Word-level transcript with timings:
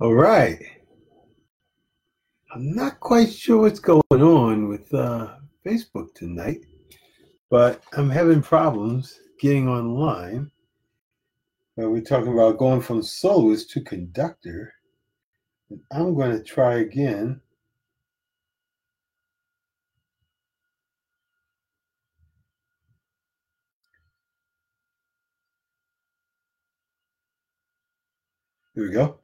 All 0.00 0.12
right. 0.12 0.60
I'm 2.52 2.74
not 2.74 2.98
quite 2.98 3.32
sure 3.32 3.60
what's 3.62 3.78
going 3.78 4.02
on 4.10 4.68
with 4.68 4.92
uh, 4.92 5.36
Facebook 5.64 6.12
tonight, 6.14 6.64
but 7.48 7.82
I'm 7.92 8.10
having 8.10 8.42
problems 8.42 9.20
getting 9.38 9.68
online. 9.68 10.50
Uh, 11.80 11.88
we're 11.90 12.00
talking 12.00 12.32
about 12.32 12.58
going 12.58 12.80
from 12.80 13.04
soloist 13.04 13.70
to 13.70 13.80
conductor. 13.82 14.72
And 15.70 15.80
I'm 15.92 16.14
going 16.14 16.32
to 16.32 16.42
try 16.42 16.78
again. 16.78 17.40
Here 28.74 28.84
we 28.88 28.90
go. 28.90 29.23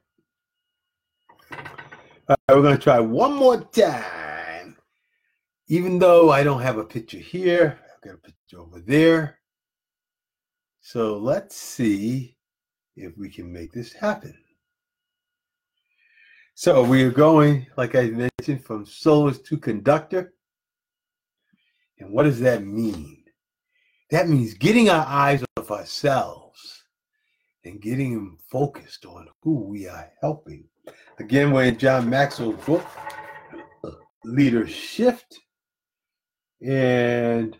All 2.31 2.37
right, 2.47 2.55
we're 2.55 2.63
going 2.63 2.77
to 2.77 2.81
try 2.81 2.97
one 2.97 3.33
more 3.33 3.61
time. 3.61 4.77
Even 5.67 5.99
though 5.99 6.31
I 6.31 6.45
don't 6.45 6.61
have 6.61 6.77
a 6.77 6.83
picture 6.85 7.17
here, 7.17 7.77
I've 7.93 8.01
got 8.01 8.13
a 8.13 8.19
picture 8.19 8.61
over 8.61 8.79
there. 8.79 9.39
So 10.79 11.17
let's 11.17 11.57
see 11.57 12.37
if 12.95 13.11
we 13.17 13.29
can 13.29 13.51
make 13.51 13.73
this 13.73 13.91
happen. 13.91 14.33
So 16.53 16.81
we 16.81 17.03
are 17.03 17.11
going, 17.11 17.67
like 17.75 17.95
I 17.95 18.03
mentioned, 18.11 18.63
from 18.63 18.85
soloist 18.85 19.45
to 19.47 19.57
conductor. 19.57 20.33
And 21.99 22.13
what 22.13 22.23
does 22.23 22.39
that 22.39 22.63
mean? 22.63 23.25
That 24.09 24.29
means 24.29 24.53
getting 24.53 24.89
our 24.89 25.05
eyes 25.05 25.43
off 25.57 25.69
ourselves 25.69 26.85
and 27.65 27.81
getting 27.81 28.13
them 28.13 28.37
focused 28.49 29.05
on 29.05 29.27
who 29.41 29.65
we 29.67 29.85
are 29.85 30.09
helping. 30.21 30.69
Again, 31.19 31.51
we're 31.51 31.65
in 31.65 31.77
John 31.77 32.09
Maxwell's 32.09 32.63
book, 32.65 32.85
Leadershift. 34.25 35.35
And 36.65 37.57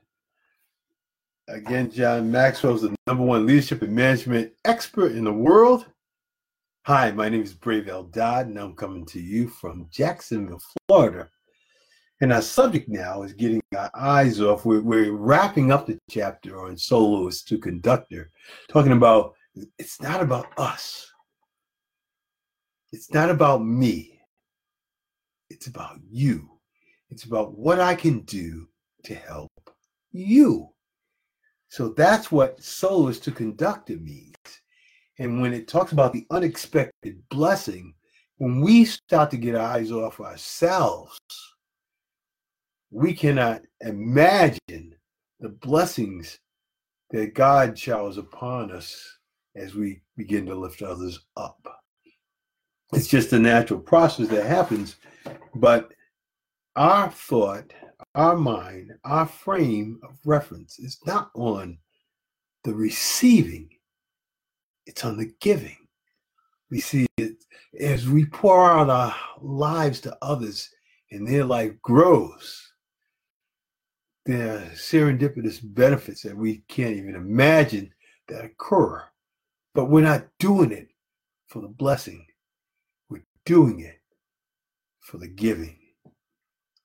again, 1.48 1.92
John 1.92 2.32
Maxwell 2.32 2.76
is 2.76 2.82
the 2.82 2.96
number 3.08 3.24
one 3.24 3.46
leadership 3.46 3.82
and 3.82 3.96
management 3.96 4.54
expert 4.66 5.12
in 5.14 5.24
the 5.24 5.34
world. 5.34 5.86
Hi, 6.86 7.12
my 7.12 7.30
name 7.30 7.44
is 7.44 7.54
Brave 7.54 7.88
L. 7.88 8.04
Dodd, 8.04 8.48
and 8.48 8.58
I'm 8.58 8.76
coming 8.76 9.06
to 9.08 9.20
you 9.20 9.48
from 9.48 9.88
Jacksonville, 9.92 10.62
Florida. 10.88 11.30
And 12.22 12.34
our 12.34 12.42
subject 12.42 12.90
now 12.90 13.24
is 13.24 13.34
getting 13.34 13.62
our 13.76 13.92
eyes 13.96 14.42
off. 14.42 14.66
We're, 14.66 14.82
we're 14.82 15.12
wrapping 15.12 15.72
up 15.72 15.88
the 15.88 16.00
chapter 16.10 16.64
on 16.64 16.78
soloist 16.78 17.48
to 17.50 17.58
conductor, 17.58 18.32
talking 18.70 18.92
about 18.94 19.34
it's 19.78 20.02
not 20.02 20.22
about 20.22 20.48
us. 20.58 21.11
It's 22.92 23.12
not 23.14 23.30
about 23.30 23.64
me. 23.64 24.20
It's 25.50 25.68
about 25.68 26.00
you. 26.10 26.50
It's 27.10 27.24
about 27.24 27.58
what 27.58 27.80
I 27.80 27.96
can 27.96 28.20
do 28.22 28.68
to 29.04 29.16
help 29.16 29.52
you. 30.12 30.70
So 31.70 31.90
that's 31.90 32.32
what 32.32 32.62
soloist 32.62 33.24
to 33.26 33.32
conductor 33.32 33.98
means. 33.98 34.36
And 35.20 35.42
when 35.42 35.54
it 35.54 35.68
talks 35.68 35.92
about 35.92 36.14
the 36.14 36.26
unexpected 36.32 37.22
blessing, 37.30 37.94
when 38.38 38.60
we 38.60 38.86
start 38.86 39.32
to 39.32 39.38
get 39.38 39.56
our 39.56 39.68
eyes 39.78 39.92
off 39.92 40.20
ourselves, 40.20 41.20
we 42.90 43.14
cannot 43.14 43.62
imagine 43.82 44.96
the 45.40 45.50
blessings 45.50 46.40
that 47.12 47.34
God 47.34 47.78
showers 47.78 48.18
upon 48.18 48.72
us 48.72 49.18
as 49.56 49.76
we 49.76 50.02
begin 50.18 50.46
to 50.48 50.56
lift 50.56 50.82
others 50.82 51.20
up. 51.38 51.81
It's 52.94 53.08
just 53.08 53.32
a 53.34 53.40
natural 53.40 53.80
process 53.80 54.28
that 54.28 54.46
happens, 54.46 54.98
but 55.56 55.94
our 56.76 57.10
thought, 57.10 57.74
our 58.16 58.36
mind, 58.36 58.92
our 59.06 59.26
frame 59.26 60.00
of 60.04 60.20
reference 60.26 60.78
is 60.78 61.00
not 61.06 61.32
on 61.34 61.78
the 62.64 62.74
receiving, 62.74 63.70
it's 64.86 65.06
on 65.06 65.18
the 65.18 65.34
giving. 65.40 65.78
We 66.70 66.80
see 66.80 67.08
it 67.18 67.44
as 67.80 68.08
we 68.08 68.26
pour 68.26 68.70
out 68.70 68.90
our 68.90 69.16
lives 69.42 70.02
to 70.02 70.18
others 70.22 70.70
and 71.12 71.28
their 71.28 71.46
life 71.46 71.74
grows. 71.82 72.74
There 74.26 74.58
are 74.58 74.70
serendipitous 74.72 75.60
benefits 75.64 76.22
that 76.24 76.36
we 76.36 76.64
can't 76.68 76.96
even 76.96 77.16
imagine 77.16 77.94
that 78.28 78.46
occur, 78.46 79.04
but 79.74 79.86
we're 79.86 80.04
not 80.04 80.28
doing 80.40 80.72
it 80.72 80.90
for 81.48 81.62
the 81.62 81.68
blessing. 81.68 82.26
Doing 83.52 83.82
it 83.82 84.00
for 85.02 85.18
the 85.18 85.28
giving 85.28 85.78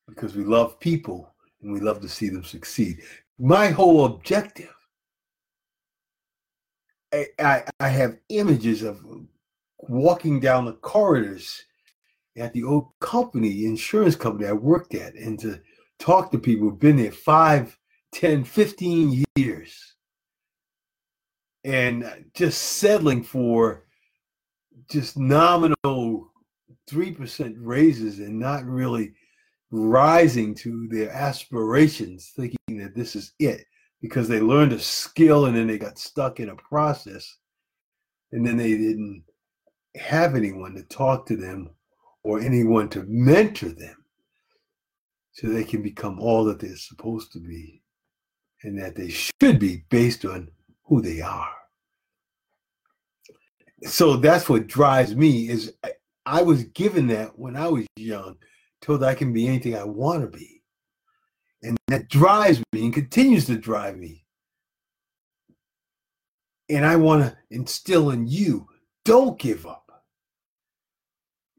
because 0.08 0.34
we 0.34 0.42
love 0.42 0.80
people 0.80 1.32
and 1.62 1.72
we 1.72 1.78
love 1.78 2.00
to 2.00 2.08
see 2.08 2.28
them 2.28 2.42
succeed. 2.42 3.02
My 3.38 3.68
whole 3.68 4.04
objective 4.04 4.74
I, 7.14 7.26
I, 7.38 7.62
I 7.78 7.88
have 7.88 8.18
images 8.30 8.82
of 8.82 9.00
walking 9.78 10.40
down 10.40 10.64
the 10.64 10.72
corridors 10.72 11.62
at 12.36 12.52
the 12.52 12.64
old 12.64 12.88
company, 12.98 13.66
insurance 13.66 14.16
company 14.16 14.48
I 14.48 14.52
worked 14.52 14.96
at, 14.96 15.14
and 15.14 15.38
to 15.38 15.60
talk 16.00 16.32
to 16.32 16.38
people 16.38 16.68
who've 16.68 16.80
been 16.80 16.96
there 16.96 17.12
five, 17.12 17.78
10, 18.12 18.42
15 18.42 19.24
years, 19.36 19.94
and 21.62 22.24
just 22.34 22.60
settling 22.60 23.22
for 23.22 23.84
just 24.90 25.16
nominal 25.16 26.32
3% 26.90 27.54
raises 27.58 28.18
and 28.18 28.38
not 28.38 28.64
really 28.64 29.12
rising 29.70 30.54
to 30.54 30.88
their 30.88 31.10
aspirations, 31.10 32.32
thinking 32.36 32.78
that 32.78 32.94
this 32.94 33.16
is 33.16 33.32
it 33.38 33.64
because 34.00 34.28
they 34.28 34.40
learned 34.40 34.72
a 34.72 34.78
skill 34.78 35.46
and 35.46 35.56
then 35.56 35.66
they 35.66 35.78
got 35.78 35.98
stuck 35.98 36.40
in 36.40 36.50
a 36.50 36.56
process 36.56 37.38
and 38.32 38.46
then 38.46 38.56
they 38.56 38.70
didn't 38.70 39.24
have 39.96 40.34
anyone 40.34 40.74
to 40.74 40.82
talk 40.84 41.26
to 41.26 41.36
them 41.36 41.70
or 42.22 42.40
anyone 42.40 42.88
to 42.88 43.04
mentor 43.08 43.70
them 43.70 43.96
so 45.32 45.48
they 45.48 45.64
can 45.64 45.82
become 45.82 46.18
all 46.20 46.44
that 46.44 46.58
they're 46.60 46.76
supposed 46.76 47.32
to 47.32 47.38
be 47.38 47.82
and 48.62 48.78
that 48.80 48.94
they 48.96 49.08
should 49.08 49.58
be 49.58 49.84
based 49.90 50.24
on 50.24 50.50
who 50.84 51.00
they 51.00 51.20
are. 51.20 51.52
So 53.84 54.16
that's 54.16 54.48
what 54.48 54.66
drives 54.66 55.14
me 55.14 55.48
is 55.48 55.74
i 56.26 56.42
was 56.42 56.64
given 56.64 57.06
that 57.06 57.38
when 57.38 57.56
i 57.56 57.66
was 57.66 57.86
young 57.96 58.36
told 58.82 59.02
i 59.02 59.14
can 59.14 59.32
be 59.32 59.48
anything 59.48 59.74
i 59.74 59.84
want 59.84 60.20
to 60.20 60.38
be 60.38 60.56
and 61.66 61.76
that 61.88 62.08
drives 62.08 62.62
me 62.72 62.84
and 62.84 62.94
continues 62.94 63.46
to 63.46 63.56
drive 63.56 63.96
me. 63.96 64.24
And 66.68 66.84
I 66.84 66.96
want 66.96 67.24
to 67.24 67.36
instill 67.50 68.10
in 68.10 68.26
you 68.26 68.68
don't 69.04 69.38
give 69.38 69.66
up. 69.66 69.82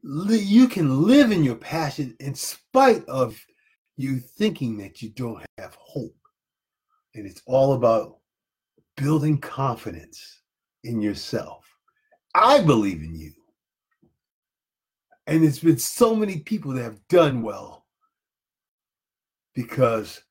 You 0.02 0.68
can 0.68 1.02
live 1.02 1.32
in 1.32 1.44
your 1.44 1.56
passion 1.56 2.16
in 2.20 2.34
spite 2.34 3.04
of 3.06 3.38
you 3.96 4.18
thinking 4.18 4.78
that 4.78 5.02
you 5.02 5.10
don't 5.10 5.44
have 5.58 5.76
hope. 5.78 6.16
And 7.14 7.26
it's 7.26 7.42
all 7.46 7.72
about 7.72 8.18
building 8.96 9.38
confidence 9.38 10.40
in 10.84 11.02
yourself. 11.02 11.66
I 12.34 12.62
believe 12.62 13.02
in 13.02 13.14
you. 13.14 13.32
And 15.28 15.44
it's 15.44 15.58
been 15.58 15.78
so 15.78 16.16
many 16.16 16.38
people 16.38 16.72
that 16.72 16.82
have 16.82 17.06
done 17.08 17.42
well 17.42 17.84
because 19.54 20.22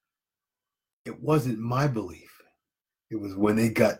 it 1.05 1.21
wasn't 1.21 1.59
my 1.59 1.85
belief. 1.85 2.41
It 3.11 3.17
was 3.17 3.35
when 3.35 3.55
they 3.55 3.69
got 3.69 3.99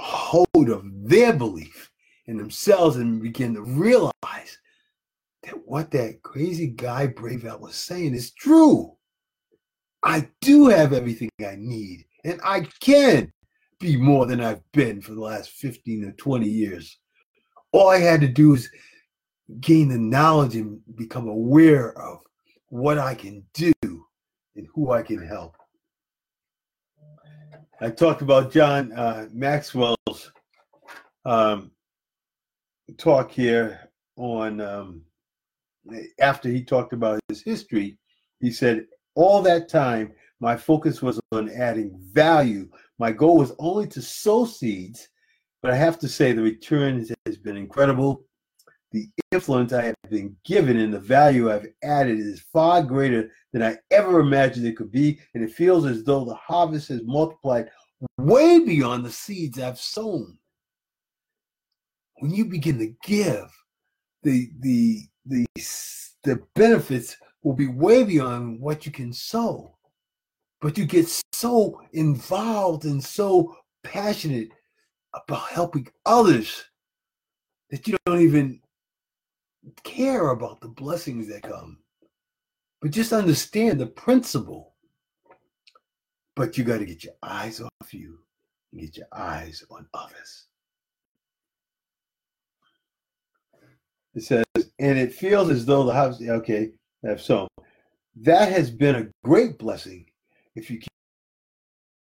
hold 0.00 0.70
of 0.70 0.84
their 1.06 1.34
belief 1.34 1.90
in 2.24 2.38
themselves 2.38 2.96
and 2.96 3.22
began 3.22 3.52
to 3.54 3.62
realize 3.62 4.58
that 5.42 5.66
what 5.66 5.90
that 5.90 6.22
crazy 6.22 6.68
guy 6.68 7.08
Bravel 7.08 7.60
was 7.60 7.76
saying 7.76 8.14
is 8.14 8.32
true. 8.32 8.96
I 10.02 10.30
do 10.40 10.68
have 10.68 10.94
everything 10.94 11.30
I 11.40 11.56
need, 11.58 12.06
and 12.24 12.40
I 12.42 12.62
can 12.80 13.30
be 13.80 13.98
more 13.98 14.24
than 14.24 14.40
I've 14.40 14.62
been 14.72 15.02
for 15.02 15.12
the 15.12 15.20
last 15.20 15.50
15 15.50 16.04
or 16.06 16.12
20 16.12 16.48
years. 16.48 16.98
All 17.72 17.90
I 17.90 17.98
had 17.98 18.22
to 18.22 18.28
do 18.28 18.54
is 18.54 18.70
gain 19.60 19.88
the 19.88 19.98
knowledge 19.98 20.56
and 20.56 20.80
become 20.96 21.28
aware 21.28 21.96
of 21.98 22.20
what 22.68 22.98
I 22.98 23.14
can 23.14 23.44
do 23.54 23.72
and 23.82 24.66
who 24.74 24.92
I 24.92 25.02
can 25.02 25.24
help. 25.26 25.56
I 27.80 27.90
talked 27.90 28.22
about 28.22 28.50
John 28.50 28.92
uh, 28.92 29.28
Maxwell's 29.32 30.32
um, 31.24 31.70
talk 32.96 33.30
here 33.30 33.90
on 34.16 34.60
um, 34.60 35.02
after 36.18 36.48
he 36.48 36.64
talked 36.64 36.92
about 36.92 37.20
his 37.28 37.42
history. 37.42 37.98
He 38.40 38.50
said, 38.50 38.86
All 39.14 39.42
that 39.42 39.68
time, 39.68 40.12
my 40.40 40.56
focus 40.56 41.02
was 41.02 41.20
on 41.32 41.50
adding 41.50 41.98
value. 42.12 42.68
My 42.98 43.12
goal 43.12 43.38
was 43.38 43.52
only 43.58 43.86
to 43.88 44.02
sow 44.02 44.44
seeds, 44.44 45.08
but 45.62 45.70
I 45.70 45.76
have 45.76 45.98
to 46.00 46.08
say 46.08 46.32
the 46.32 46.42
return 46.42 47.06
has 47.26 47.36
been 47.36 47.56
incredible. 47.56 48.24
The 48.92 49.08
influence 49.32 49.72
I 49.72 49.82
have 49.82 49.94
been 50.10 50.36
given 50.44 50.76
and 50.78 50.94
the 50.94 51.00
value 51.00 51.50
I've 51.50 51.66
added 51.82 52.18
is 52.18 52.40
far 52.52 52.82
greater 52.82 53.30
than 53.52 53.62
I 53.62 53.76
ever 53.90 54.20
imagined 54.20 54.66
it 54.66 54.76
could 54.76 54.92
be, 54.92 55.18
and 55.34 55.42
it 55.42 55.52
feels 55.52 55.84
as 55.86 56.04
though 56.04 56.24
the 56.24 56.34
harvest 56.36 56.88
has 56.88 57.02
multiplied 57.04 57.70
way 58.18 58.60
beyond 58.60 59.04
the 59.04 59.10
seeds 59.10 59.58
I've 59.58 59.80
sown. 59.80 60.38
When 62.18 62.32
you 62.32 62.44
begin 62.46 62.78
to 62.78 62.94
give, 63.04 63.50
the 64.22 64.50
the 64.60 65.02
the 65.26 65.46
the 66.22 66.42
benefits 66.54 67.16
will 67.42 67.54
be 67.54 67.68
way 67.68 68.04
beyond 68.04 68.60
what 68.60 68.86
you 68.86 68.92
can 68.92 69.12
sow. 69.12 69.76
But 70.60 70.78
you 70.78 70.86
get 70.86 71.08
so 71.32 71.80
involved 71.92 72.84
and 72.84 73.02
so 73.02 73.56
passionate 73.84 74.48
about 75.14 75.48
helping 75.48 75.86
others 76.04 76.64
that 77.70 77.86
you 77.86 77.96
don't 78.06 78.20
even 78.20 78.60
care 79.82 80.30
about 80.30 80.60
the 80.60 80.68
blessings 80.68 81.28
that 81.28 81.42
come. 81.42 81.78
But 82.80 82.90
just 82.90 83.12
understand 83.12 83.80
the 83.80 83.86
principle. 83.86 84.74
But 86.34 86.58
you 86.58 86.64
got 86.64 86.78
to 86.78 86.84
get 86.84 87.04
your 87.04 87.14
eyes 87.22 87.60
off 87.60 87.94
you 87.94 88.18
and 88.72 88.82
get 88.82 88.96
your 88.96 89.06
eyes 89.12 89.64
on 89.70 89.86
others. 89.94 90.46
It 94.14 94.22
says, 94.22 94.44
and 94.78 94.98
it 94.98 95.12
feels 95.12 95.50
as 95.50 95.66
though 95.66 95.84
the 95.84 95.92
house, 95.92 96.22
okay, 96.22 96.72
that's 97.02 97.24
so. 97.24 97.48
That 98.16 98.50
has 98.50 98.70
been 98.70 98.94
a 98.94 99.08
great 99.24 99.58
blessing 99.58 100.06
if 100.54 100.70
you 100.70 100.78
keep, 100.78 100.88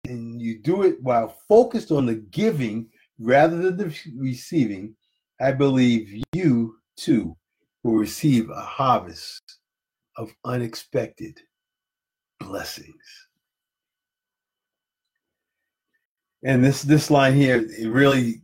and 0.07 0.41
you 0.41 0.59
do 0.59 0.83
it 0.83 1.01
while 1.01 1.35
focused 1.49 1.91
on 1.91 2.05
the 2.05 2.15
giving 2.15 2.87
rather 3.19 3.57
than 3.57 3.77
the 3.77 3.93
receiving. 4.15 4.95
I 5.41 5.51
believe 5.51 6.23
you 6.33 6.77
too 6.95 7.35
will 7.87 7.95
receive 7.95 8.49
a 8.49 8.61
harvest 8.61 9.59
of 10.17 10.35
unexpected 10.43 11.39
blessings. 12.37 13.27
And 16.43 16.63
this 16.63 16.81
this 16.81 17.09
line 17.09 17.33
here 17.33 17.65
it 17.65 17.87
really 17.87 18.41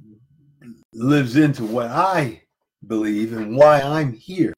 lives 0.93 1.35
into 1.35 1.65
what 1.65 1.87
I 1.87 2.43
believe 2.87 3.33
and 3.33 3.57
why 3.57 3.81
I'm 3.81 4.13
here. 4.13 4.53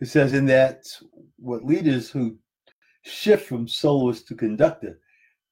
It 0.00 0.06
says 0.06 0.32
in 0.32 0.46
that 0.46 0.84
what 1.36 1.64
leaders 1.64 2.10
who 2.10 2.38
shift 3.02 3.48
from 3.48 3.66
soloist 3.66 4.28
to 4.28 4.36
conductor, 4.36 5.00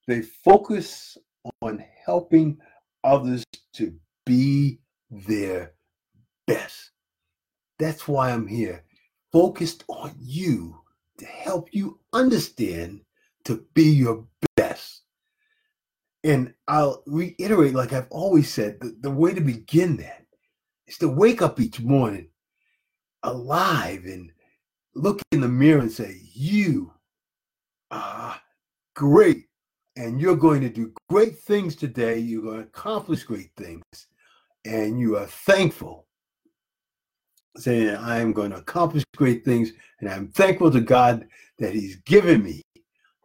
they 0.06 0.22
focus 0.22 1.18
on 1.60 1.84
helping 2.06 2.58
others 3.02 3.42
to 3.74 3.92
be 4.24 4.78
their 5.10 5.72
best. 6.46 6.92
That's 7.78 8.08
why 8.08 8.30
I'm 8.30 8.46
here, 8.46 8.84
focused 9.32 9.84
on 9.88 10.14
you 10.18 10.80
to 11.18 11.26
help 11.26 11.68
you 11.72 12.00
understand 12.12 13.02
to 13.44 13.64
be 13.74 13.84
your 13.84 14.26
best. 14.56 15.02
And 16.24 16.54
I'll 16.66 17.02
reiterate, 17.06 17.74
like 17.74 17.92
I've 17.92 18.10
always 18.10 18.52
said, 18.52 18.80
the, 18.80 18.96
the 19.00 19.10
way 19.10 19.32
to 19.32 19.40
begin 19.40 19.96
that 19.98 20.26
is 20.86 20.98
to 20.98 21.08
wake 21.08 21.42
up 21.42 21.60
each 21.60 21.80
morning 21.80 22.28
alive 23.22 24.04
and 24.04 24.32
look 24.94 25.20
in 25.30 25.40
the 25.40 25.48
mirror 25.48 25.80
and 25.80 25.92
say, 25.92 26.20
You 26.34 26.92
are 27.90 28.40
great. 28.94 29.44
And 29.96 30.20
you're 30.20 30.36
going 30.36 30.60
to 30.60 30.68
do 30.68 30.92
great 31.08 31.38
things 31.38 31.74
today. 31.74 32.18
You're 32.18 32.42
going 32.42 32.58
to 32.58 32.66
accomplish 32.66 33.24
great 33.24 33.50
things. 33.56 33.82
And 34.64 35.00
you 35.00 35.16
are 35.16 35.26
thankful 35.26 36.07
saying 37.58 37.96
I 37.96 38.18
am 38.18 38.32
going 38.32 38.50
to 38.50 38.58
accomplish 38.58 39.04
great 39.16 39.44
things, 39.44 39.72
and 40.00 40.08
I'm 40.08 40.28
thankful 40.28 40.70
to 40.70 40.80
God 40.80 41.26
that 41.58 41.74
He's 41.74 41.96
given 41.96 42.42
me 42.42 42.62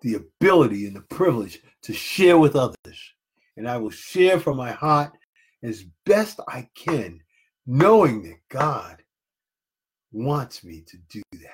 the 0.02 0.16
ability 0.16 0.86
and 0.86 0.96
the 0.96 1.02
privilege 1.02 1.62
to 1.84 1.94
share 1.94 2.38
with 2.38 2.56
others. 2.56 3.14
And 3.58 3.68
I 3.68 3.78
will 3.78 3.90
share 3.90 4.40
from 4.40 4.58
my 4.58 4.72
heart 4.72 5.14
as 5.62 5.86
best 6.06 6.40
I 6.48 6.68
can, 6.76 7.22
knowing 7.66 8.24
that 8.24 8.40
God 8.50 8.98
wants 10.12 10.64
me 10.64 10.84
to 10.88 10.98
do 11.10 11.22
that. 11.34 11.50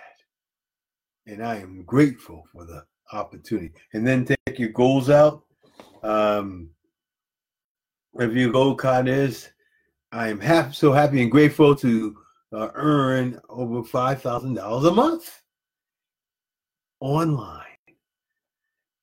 And 1.27 1.45
I 1.45 1.57
am 1.57 1.83
grateful 1.83 2.45
for 2.51 2.65
the 2.65 2.83
opportunity. 3.11 3.71
And 3.93 4.05
then 4.05 4.25
take 4.25 4.57
your 4.57 4.69
goals 4.69 5.09
out. 5.09 5.43
Um, 6.01 6.71
if 8.15 8.33
your 8.33 8.51
goal 8.51 8.75
card 8.75 9.07
is, 9.07 9.49
I 10.11 10.29
am 10.29 10.39
happy, 10.39 10.73
so 10.73 10.91
happy 10.91 11.21
and 11.21 11.31
grateful 11.31 11.75
to 11.75 12.17
uh, 12.51 12.69
earn 12.73 13.39
over 13.49 13.81
$5,000 13.81 14.87
a 14.87 14.91
month 14.91 15.41
online, 16.99 17.63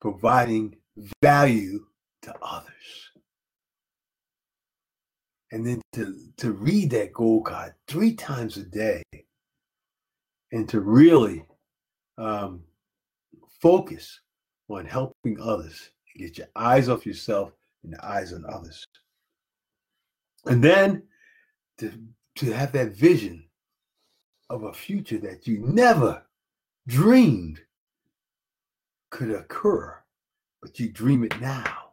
providing 0.00 0.76
value 1.22 1.84
to 2.22 2.34
others. 2.42 2.72
And 5.52 5.64
then 5.64 5.80
to, 5.92 6.16
to 6.38 6.52
read 6.52 6.90
that 6.90 7.12
goal 7.12 7.42
card 7.42 7.74
three 7.86 8.14
times 8.14 8.56
a 8.56 8.64
day 8.64 9.02
and 10.52 10.68
to 10.68 10.80
really 10.80 11.46
um, 12.18 12.62
focus 13.60 14.20
on 14.68 14.84
helping 14.84 15.40
others 15.40 15.90
and 16.14 16.26
get 16.26 16.38
your 16.38 16.48
eyes 16.56 16.88
off 16.88 17.06
yourself 17.06 17.52
and 17.84 17.94
eyes 18.02 18.32
on 18.32 18.44
others. 18.52 18.84
And 20.46 20.62
then 20.62 21.04
to 21.78 21.92
to 22.36 22.52
have 22.52 22.72
that 22.72 22.92
vision 22.92 23.44
of 24.50 24.64
a 24.64 24.72
future 24.72 25.18
that 25.18 25.46
you 25.46 25.58
never 25.66 26.22
dreamed 26.86 27.60
could 29.10 29.30
occur, 29.30 29.96
but 30.62 30.78
you 30.78 30.90
dream 30.90 31.24
it 31.24 31.40
now. 31.40 31.92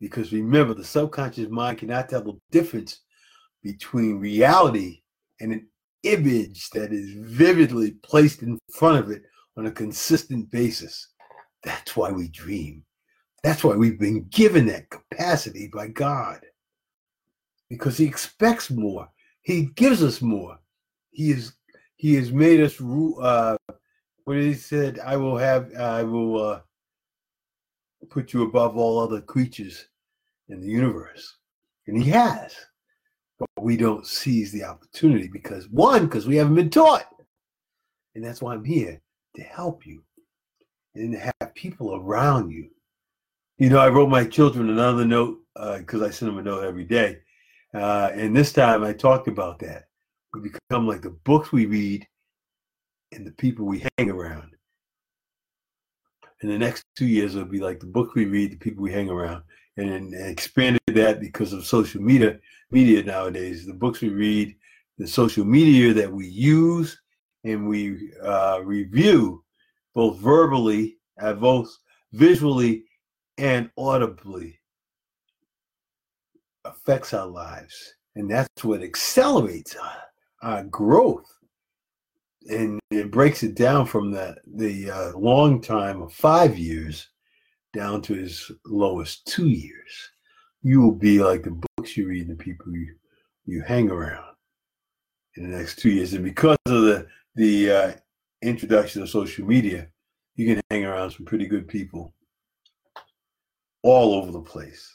Because 0.00 0.32
remember, 0.32 0.74
the 0.74 0.84
subconscious 0.84 1.48
mind 1.48 1.78
cannot 1.78 2.08
tell 2.08 2.22
the 2.22 2.38
difference 2.50 3.00
between 3.62 4.20
reality 4.20 5.02
and 5.40 5.52
an 5.52 5.66
image 6.02 6.70
that 6.70 6.92
is 6.92 7.12
vividly 7.14 7.92
placed 8.02 8.42
in 8.42 8.58
front 8.72 8.98
of 8.98 9.10
it 9.10 9.22
on 9.56 9.66
a 9.66 9.70
consistent 9.70 10.50
basis. 10.50 11.08
That's 11.62 11.96
why 11.96 12.12
we 12.12 12.28
dream. 12.28 12.84
That's 13.42 13.64
why 13.64 13.74
we've 13.74 13.98
been 13.98 14.24
given 14.28 14.66
that 14.66 14.90
capacity 14.90 15.68
by 15.72 15.88
God. 15.88 16.40
Because 17.68 17.96
He 17.96 18.04
expects 18.04 18.70
more. 18.70 19.08
He 19.46 19.66
gives 19.76 20.02
us 20.02 20.20
more. 20.20 20.58
He 21.12 21.30
is 21.30 21.52
He 21.94 22.14
has 22.14 22.32
made 22.32 22.60
us 22.60 22.80
uh 22.80 23.56
what 24.24 24.38
he 24.38 24.54
said, 24.54 24.98
I 24.98 25.16
will 25.16 25.36
have 25.36 25.72
I 25.76 26.02
will 26.02 26.42
uh 26.42 26.60
put 28.10 28.32
you 28.32 28.42
above 28.42 28.76
all 28.76 28.98
other 28.98 29.20
creatures 29.20 29.86
in 30.48 30.60
the 30.60 30.66
universe. 30.66 31.36
And 31.86 31.96
he 32.02 32.10
has. 32.10 32.56
But 33.38 33.48
we 33.60 33.76
don't 33.76 34.04
seize 34.04 34.50
the 34.50 34.64
opportunity 34.64 35.28
because 35.28 35.68
one, 35.68 36.06
because 36.06 36.26
we 36.26 36.34
haven't 36.34 36.56
been 36.56 36.68
taught. 36.68 37.06
And 38.16 38.24
that's 38.24 38.42
why 38.42 38.52
I'm 38.52 38.64
here 38.64 39.00
to 39.36 39.42
help 39.42 39.86
you 39.86 40.02
and 40.96 41.12
to 41.12 41.32
have 41.40 41.54
people 41.54 41.94
around 41.94 42.50
you. 42.50 42.68
You 43.58 43.70
know, 43.70 43.78
I 43.78 43.90
wrote 43.90 44.08
my 44.08 44.24
children 44.24 44.70
another 44.70 45.04
note 45.04 45.38
because 45.54 46.02
uh, 46.02 46.06
I 46.06 46.10
send 46.10 46.32
them 46.32 46.38
a 46.38 46.42
note 46.42 46.64
every 46.64 46.84
day. 46.84 47.20
Uh, 47.76 48.10
and 48.14 48.34
this 48.34 48.54
time 48.54 48.82
I 48.82 48.94
talked 48.94 49.28
about 49.28 49.58
that. 49.58 49.84
We 50.32 50.40
become 50.40 50.86
like 50.86 51.02
the 51.02 51.10
books 51.10 51.52
we 51.52 51.66
read 51.66 52.06
and 53.12 53.26
the 53.26 53.32
people 53.32 53.66
we 53.66 53.84
hang 53.98 54.10
around. 54.10 54.50
In 56.42 56.48
the 56.48 56.58
next 56.58 56.84
two 56.96 57.06
years, 57.06 57.34
it'll 57.34 57.46
be 57.46 57.60
like 57.60 57.80
the 57.80 57.86
book 57.86 58.14
we 58.14 58.24
read, 58.24 58.52
the 58.52 58.56
people 58.56 58.82
we 58.82 58.92
hang 58.92 59.10
around, 59.10 59.42
and, 59.76 59.90
and 59.90 60.14
expanded 60.14 60.80
that 60.88 61.20
because 61.20 61.52
of 61.52 61.66
social 61.66 62.00
media. 62.00 62.38
Media 62.70 63.02
nowadays, 63.02 63.66
the 63.66 63.74
books 63.74 64.00
we 64.00 64.08
read, 64.08 64.56
the 64.98 65.06
social 65.06 65.44
media 65.44 65.92
that 65.92 66.10
we 66.10 66.26
use, 66.26 66.98
and 67.44 67.68
we 67.68 68.10
uh, 68.22 68.60
review, 68.64 69.44
both 69.94 70.18
verbally, 70.18 70.96
both 71.38 71.76
visually, 72.12 72.84
and 73.38 73.70
audibly 73.76 74.58
affects 76.68 77.14
our 77.14 77.26
lives. 77.26 77.94
And 78.14 78.30
that's 78.30 78.64
what 78.64 78.82
accelerates 78.82 79.76
our, 79.76 80.02
our 80.42 80.64
growth. 80.64 81.30
And 82.48 82.80
it 82.90 83.10
breaks 83.10 83.42
it 83.42 83.54
down 83.54 83.86
from 83.86 84.10
the, 84.10 84.36
the 84.46 84.90
uh, 84.90 85.12
long 85.18 85.60
time 85.60 86.00
of 86.02 86.12
five 86.12 86.58
years 86.58 87.08
down 87.74 88.00
to 88.02 88.18
as 88.22 88.50
low 88.64 89.00
as 89.00 89.18
two 89.26 89.48
years. 89.48 90.10
You 90.62 90.80
will 90.80 90.94
be 90.94 91.18
like 91.22 91.42
the 91.42 91.60
books 91.76 91.96
you 91.96 92.06
read 92.08 92.28
the 92.28 92.34
people 92.34 92.72
you, 92.72 92.94
you 93.44 93.62
hang 93.62 93.90
around 93.90 94.34
in 95.36 95.50
the 95.50 95.56
next 95.56 95.78
two 95.78 95.90
years. 95.90 96.14
And 96.14 96.24
because 96.24 96.56
of 96.66 96.82
the, 96.82 97.06
the 97.34 97.70
uh, 97.70 97.92
introduction 98.42 99.02
of 99.02 99.10
social 99.10 99.44
media, 99.44 99.88
you 100.36 100.46
can 100.46 100.62
hang 100.70 100.84
around 100.84 101.10
some 101.10 101.26
pretty 101.26 101.46
good 101.46 101.68
people 101.68 102.14
all 103.82 104.14
over 104.14 104.32
the 104.32 104.40
place. 104.40 104.94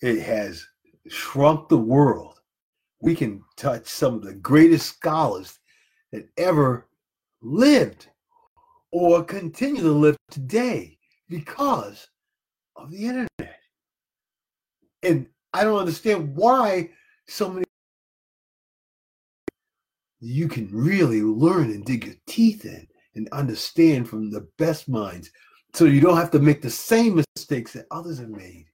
It 0.00 0.20
has 0.22 0.66
shrunk 1.08 1.68
the 1.68 1.78
world, 1.78 2.40
we 3.00 3.14
can 3.14 3.42
touch 3.56 3.86
some 3.86 4.14
of 4.14 4.22
the 4.22 4.34
greatest 4.34 4.86
scholars 4.86 5.58
that 6.12 6.28
ever 6.36 6.88
lived 7.42 8.08
or 8.90 9.22
continue 9.24 9.82
to 9.82 9.92
live 9.92 10.16
today 10.30 10.98
because 11.28 12.08
of 12.76 12.90
the 12.90 13.04
internet. 13.04 13.60
And 15.02 15.26
I 15.52 15.64
don't 15.64 15.78
understand 15.78 16.34
why 16.34 16.90
so 17.26 17.50
many 17.50 17.64
you 20.20 20.48
can 20.48 20.68
really 20.72 21.22
learn 21.22 21.70
and 21.70 21.84
dig 21.84 22.04
your 22.04 22.16
teeth 22.26 22.64
in 22.64 22.86
and 23.14 23.28
understand 23.30 24.08
from 24.08 24.30
the 24.30 24.48
best 24.58 24.88
minds 24.88 25.30
so 25.74 25.84
you 25.84 26.00
don't 26.00 26.16
have 26.16 26.30
to 26.32 26.40
make 26.40 26.60
the 26.60 26.70
same 26.70 27.22
mistakes 27.36 27.72
that 27.72 27.86
others 27.90 28.18
have 28.18 28.30
made 28.30 28.66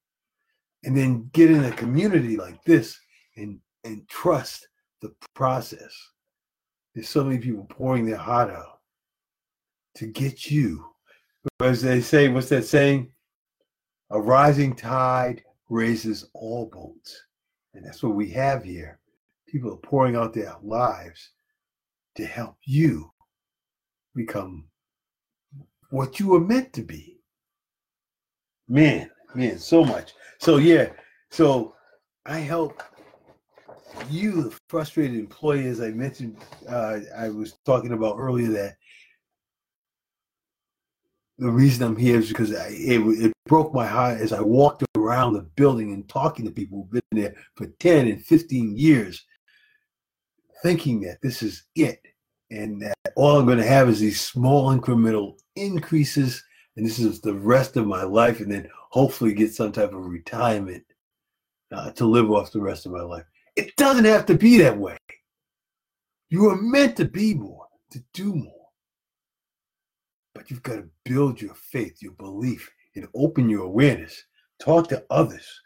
and 0.85 0.97
then 0.97 1.31
get 1.33 1.51
in 1.51 1.65
a 1.65 1.73
community 1.73 2.37
like 2.37 2.63
this 2.65 2.99
and 3.37 3.59
and 3.85 4.07
trust 4.09 4.69
the 5.01 5.13
process. 5.35 5.95
There's 6.95 7.09
so 7.09 7.25
many 7.25 7.39
people 7.39 7.67
pouring 7.69 8.07
their 8.07 8.17
heart 8.17 8.51
out 8.51 8.81
to 9.97 10.07
get 10.07 10.51
you. 10.51 10.85
As 11.61 11.83
they 11.83 12.01
say? 12.01 12.29
What's 12.29 12.49
that 12.49 12.65
saying? 12.65 13.11
A 14.11 14.21
rising 14.21 14.75
tide 14.75 15.43
raises 15.69 16.29
all 16.33 16.67
boats. 16.67 17.21
And 17.75 17.85
that's 17.85 18.03
what 18.03 18.15
we 18.15 18.31
have 18.31 18.65
here. 18.65 18.99
People 19.47 19.73
are 19.73 19.89
pouring 19.89 20.17
out 20.17 20.33
their 20.33 20.55
lives 20.63 21.31
to 22.15 22.25
help 22.25 22.57
you 22.65 23.11
become 24.15 24.67
what 25.91 26.19
you 26.21 26.29
were 26.29 26.41
meant 26.41 26.73
to 26.73 26.83
be. 26.83 27.19
Man, 28.69 29.11
man, 29.35 29.59
so 29.59 29.85
much. 29.85 30.15
So 30.39 30.57
yeah, 30.57 30.91
so 31.31 31.75
I 32.27 32.39
help 32.39 32.83
you, 34.11 34.43
the 34.43 34.59
frustrated 34.69 35.19
employee, 35.19 35.67
as 35.67 35.81
I 35.81 35.91
mentioned, 35.91 36.37
uh, 36.69 36.99
I 37.17 37.29
was 37.29 37.57
talking 37.65 37.93
about 37.93 38.17
earlier 38.19 38.51
that 38.51 38.77
the 41.39 41.51
reason 41.51 41.85
I'm 41.85 41.97
here 41.97 42.19
is 42.19 42.29
because 42.29 42.55
I, 42.55 42.69
it, 42.69 43.01
it 43.01 43.33
broke 43.47 43.75
my 43.75 43.87
heart 43.87 44.21
as 44.21 44.33
I 44.33 44.41
walked 44.41 44.85
around 44.97 45.35
the 45.35 45.43
building 45.57 45.93
and 45.93 46.09
talking 46.09 46.45
to 46.45 46.51
people 46.51 46.89
who've 46.91 47.03
been 47.11 47.23
there 47.23 47.35
for 47.57 47.67
10 47.67 48.09
and 48.09 48.25
15 48.25 48.77
years, 48.77 49.25
thinking 50.63 51.01
that 51.03 51.21
this 51.23 51.43
is 51.43 51.65
it 51.75 52.01
and 52.51 52.81
that 52.83 52.97
all 53.17 53.39
I'm 53.39 53.47
going 53.47 53.59
to 53.59 53.67
have 53.67 53.89
is 53.89 54.01
these 54.01 54.21
small 54.21 54.77
incremental 54.77 55.39
increases, 55.57 56.43
and 56.77 56.87
this 56.87 56.99
is 56.99 57.21
the 57.21 57.35
rest 57.35 57.77
of 57.77 57.87
my 57.87 58.03
life, 58.03 58.41
and 58.41 58.51
then 58.51 58.69
hopefully 58.95 59.35
get 59.35 59.53
some 59.53 59.73
type 59.73 59.93
of 59.93 60.07
retirement 60.07 60.85
uh, 61.73 61.91
to 61.91 62.05
live 62.05 62.31
off 62.31 62.53
the 62.53 62.61
rest 62.61 62.87
of 62.87 62.93
my 62.93 63.01
life. 63.01 63.25
It 63.57 63.75
doesn't 63.75 64.05
have 64.05 64.25
to 64.27 64.37
be 64.37 64.59
that 64.59 64.79
way. 64.79 64.97
You 66.31 66.49
are 66.49 66.63
meant 66.63 66.97
to 66.99 67.05
be 67.05 67.35
more, 67.35 67.67
to 67.91 68.01
do 68.13 68.33
more. 68.33 68.69
But 70.33 70.49
you've 70.49 70.63
got 70.63 70.77
to 70.77 70.89
build 71.05 71.43
your 71.43 71.55
faith, 71.55 72.01
your 72.01 72.13
belief, 72.13 72.71
and 72.95 73.09
open 73.17 73.49
your 73.49 73.65
awareness. 73.65 74.23
Talk 74.61 74.89
to 74.91 75.05
others 75.11 75.61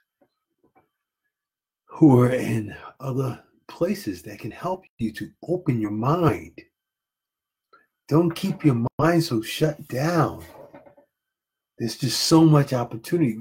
who 1.85 2.19
are 2.21 2.31
in 2.31 2.75
other 2.99 3.45
places 3.67 4.23
that 4.23 4.39
can 4.39 4.51
help 4.51 4.85
you 4.97 5.13
to 5.13 5.29
open 5.47 5.79
your 5.79 5.91
mind 5.91 6.59
don't 8.09 8.31
keep 8.31 8.65
your 8.65 8.87
mind 8.99 9.23
so 9.23 9.43
shut 9.43 9.87
down. 9.89 10.43
There's 11.79 11.97
just 11.97 12.21
so 12.25 12.45
much 12.45 12.73
opportunity. 12.73 13.39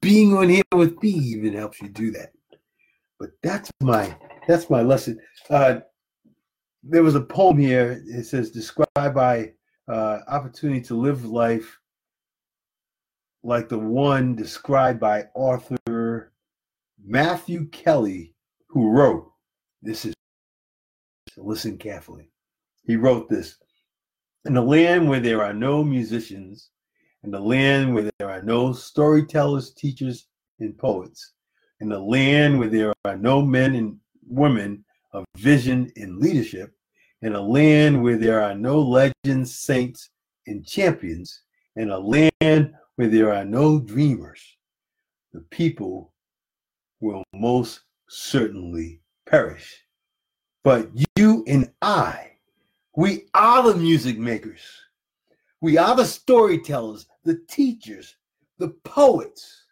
Being 0.00 0.36
on 0.36 0.48
here 0.48 0.62
with 0.74 1.00
me 1.02 1.10
even 1.10 1.54
helps 1.54 1.80
you 1.80 1.88
do 1.88 2.10
that. 2.12 2.32
But 3.18 3.30
that's 3.42 3.70
my 3.80 4.16
that's 4.46 4.68
my 4.70 4.82
lesson. 4.82 5.18
Uh, 5.48 5.80
there 6.82 7.02
was 7.02 7.14
a 7.14 7.20
poem 7.20 7.58
here. 7.58 8.02
It 8.06 8.24
says, 8.24 8.50
"Describe 8.50 9.14
by 9.14 9.52
uh, 9.88 10.20
opportunity 10.28 10.80
to 10.82 10.94
live 10.94 11.24
life 11.24 11.78
like 13.42 13.68
the 13.68 13.78
one 13.78 14.34
described 14.34 14.98
by 14.98 15.24
author 15.34 16.32
Matthew 17.04 17.68
Kelly, 17.68 18.34
who 18.68 18.90
wrote 18.90 19.30
this 19.82 20.04
is 20.04 20.14
listen 21.36 21.78
carefully. 21.78 22.30
He 22.84 22.96
wrote 22.96 23.28
this 23.28 23.56
in 24.44 24.56
a 24.56 24.62
land 24.62 25.08
where 25.08 25.20
there 25.20 25.44
are 25.44 25.52
no 25.52 25.84
musicians, 25.84 26.70
in 27.26 27.32
the 27.32 27.40
land 27.40 27.92
where 27.92 28.08
there 28.18 28.30
are 28.30 28.40
no 28.40 28.72
storytellers, 28.72 29.74
teachers, 29.74 30.28
and 30.60 30.78
poets, 30.78 31.32
in 31.80 31.88
the 31.88 31.98
land 31.98 32.56
where 32.56 32.68
there 32.68 32.94
are 33.04 33.16
no 33.16 33.42
men 33.42 33.74
and 33.74 33.98
women 34.28 34.84
of 35.12 35.24
vision 35.36 35.90
and 35.96 36.18
leadership, 36.18 36.72
in 37.22 37.34
a 37.34 37.40
land 37.40 38.00
where 38.00 38.16
there 38.16 38.40
are 38.40 38.54
no 38.54 38.80
legends, 38.80 39.58
saints, 39.58 40.08
and 40.46 40.64
champions, 40.64 41.42
in 41.74 41.90
a 41.90 41.98
land 41.98 42.72
where 42.94 43.08
there 43.08 43.34
are 43.34 43.44
no 43.44 43.80
dreamers, 43.80 44.40
the 45.32 45.40
people 45.50 46.14
will 47.00 47.24
most 47.34 47.80
certainly 48.08 49.00
perish. 49.28 49.82
But 50.62 50.90
you 51.16 51.42
and 51.48 51.72
I, 51.82 52.30
we 52.94 53.24
are 53.34 53.64
the 53.64 53.74
music 53.74 54.16
makers. 54.16 54.60
We 55.60 55.78
are 55.78 55.96
the 55.96 56.04
storytellers, 56.04 57.06
the 57.26 57.42
teachers, 57.48 58.16
the 58.58 58.70
poets. 58.84 59.64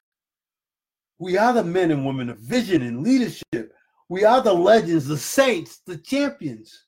We 1.18 1.38
are 1.38 1.52
the 1.52 1.64
men 1.64 1.90
and 1.90 2.04
women 2.04 2.28
of 2.28 2.38
vision 2.38 2.82
and 2.82 3.02
leadership. 3.02 3.72
We 4.08 4.24
are 4.24 4.42
the 4.42 4.52
legends, 4.52 5.06
the 5.06 5.16
saints, 5.16 5.80
the 5.86 5.96
champions. 5.96 6.86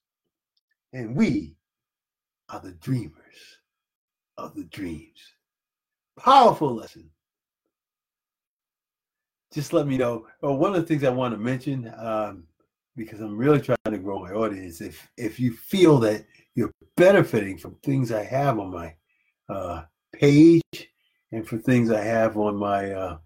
And 0.93 1.17
we 1.17 1.57
are 2.49 2.61
the 2.61 2.73
dreamers 2.73 3.59
of 4.37 4.55
the 4.55 4.65
dreams. 4.65 5.21
Powerful 6.19 6.75
lesson. 6.75 7.09
Just 9.53 9.73
let 9.73 9.87
me 9.87 9.97
know. 9.97 10.27
Oh, 10.43 10.55
one 10.55 10.75
of 10.75 10.81
the 10.81 10.87
things 10.87 11.05
I 11.05 11.11
want 11.11 11.33
to 11.33 11.39
mention, 11.39 11.93
um, 11.97 12.45
because 12.97 13.21
I'm 13.21 13.37
really 13.37 13.61
trying 13.61 13.79
to 13.89 13.99
grow 13.99 14.19
my 14.19 14.33
audience. 14.33 14.81
If 14.81 15.09
if 15.17 15.39
you 15.39 15.53
feel 15.53 15.99
that 16.01 16.27
you're 16.55 16.73
benefiting 16.97 17.57
from 17.57 17.77
things 17.77 18.13
I 18.13 18.25
have 18.25 18.59
on 18.59 18.71
my 18.71 18.95
uh, 19.49 19.85
page 20.19 20.91
and 21.33 21.47
for 21.47 21.59
things 21.59 21.91
I 21.91 22.03
have 22.03 22.37
on 22.37 22.57
my 22.57 22.93
uh, 22.93 23.19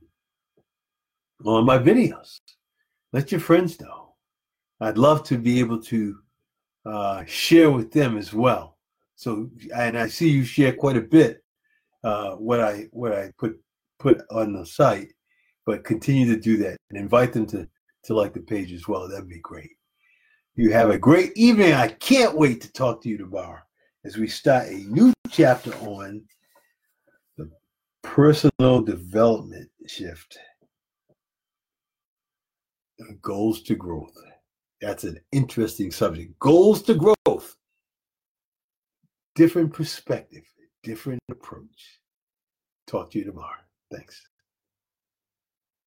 on 1.45 1.65
my 1.65 1.79
videos, 1.79 2.41
let 3.13 3.33
your 3.33 3.41
friends 3.41 3.81
know. 3.81 4.15
I'd 4.81 4.99
love 4.99 5.25
to 5.25 5.39
be 5.39 5.61
able 5.61 5.81
to 5.83 6.19
uh, 6.87 7.25
share 7.27 7.71
with 7.71 7.93
them 7.93 8.17
as 8.17 8.33
well. 8.33 8.79
So, 9.17 9.51
and 9.75 9.99
I 9.99 10.09
see 10.09 10.31
you 10.31 10.45
share 10.45 10.73
quite 10.73 10.97
a 10.97 11.03
bit 11.03 11.43
uh, 12.03 12.33
what 12.33 12.61
I 12.61 12.87
what 12.93 13.13
I 13.13 13.33
put 13.39 13.61
put 13.99 14.23
on 14.31 14.55
the 14.55 14.65
site, 14.65 15.13
but 15.67 15.85
continue 15.85 16.27
to 16.35 16.41
do 16.41 16.57
that 16.59 16.79
and 16.91 16.99
invite 16.99 17.33
them 17.33 17.47
to 17.47 17.69
to 18.05 18.15
like 18.15 18.33
the 18.33 18.41
page 18.41 18.73
as 18.73 18.89
well. 18.89 19.09
That'd 19.09 19.29
be 19.29 19.41
great. 19.41 19.71
You 20.55 20.73
have 20.73 20.91
a 20.91 20.99
great 20.99 21.33
evening. 21.37 21.75
I 21.75 21.89
can't 21.89 22.37
wait 22.37 22.61
to 22.63 22.73
talk 22.73 23.03
to 23.03 23.09
you 23.09 23.19
tomorrow 23.19 23.61
as 24.05 24.17
we 24.17 24.27
start 24.27 24.69
a 24.69 24.77
new 24.89 25.13
chapter 25.31 25.73
on 25.77 26.23
personal 28.03 28.83
development 28.83 29.69
shift. 29.87 30.39
Goals 33.23 33.63
to 33.63 33.75
growth. 33.75 34.15
That's 34.81 35.05
an 35.05 35.19
interesting 35.33 35.91
subject. 35.91 36.39
Goals 36.39 36.83
to 36.83 36.95
growth. 36.95 37.57
Different 39.35 39.73
perspective, 39.73 40.45
different 40.83 41.21
approach. 41.31 42.01
Talk 42.87 43.11
to 43.13 43.19
you 43.19 43.25
tomorrow. 43.25 43.61
Thanks. 43.93 44.30